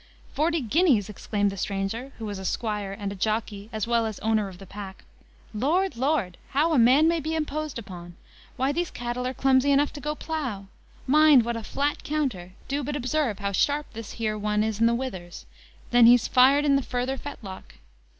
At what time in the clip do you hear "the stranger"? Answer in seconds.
1.51-2.11